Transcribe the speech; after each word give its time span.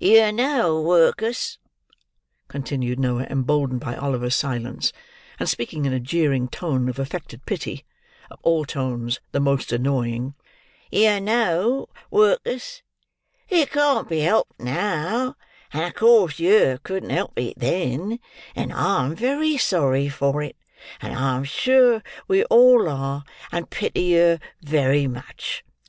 "Yer 0.00 0.32
know, 0.32 0.82
Work'us," 0.82 1.58
continued 2.48 2.98
Noah, 2.98 3.28
emboldened 3.30 3.78
by 3.78 3.94
Oliver's 3.94 4.34
silence, 4.34 4.92
and 5.38 5.48
speaking 5.48 5.84
in 5.84 5.92
a 5.92 6.00
jeering 6.00 6.48
tone 6.48 6.88
of 6.88 6.98
affected 6.98 7.46
pity: 7.46 7.84
of 8.28 8.40
all 8.42 8.64
tones 8.64 9.20
the 9.30 9.38
most 9.38 9.70
annoying: 9.70 10.34
"Yer 10.90 11.20
know, 11.20 11.88
Work'us, 12.10 12.82
it 13.48 13.70
can't 13.70 14.08
be 14.08 14.22
helped 14.22 14.58
now; 14.58 15.36
and 15.72 15.84
of 15.84 15.94
course 15.94 16.40
yer 16.40 16.78
couldn't 16.78 17.10
help 17.10 17.38
it 17.38 17.56
then; 17.56 18.18
and 18.56 18.72
I 18.72 19.04
am 19.06 19.14
very 19.14 19.56
sorry 19.56 20.08
for 20.08 20.42
it; 20.42 20.56
and 21.00 21.14
I'm 21.14 21.44
sure 21.44 22.02
we 22.26 22.42
all 22.46 22.88
are, 22.88 23.22
and 23.52 23.70
pity 23.70 24.02
yer 24.02 24.40
very 24.64 25.06
much. 25.06 25.64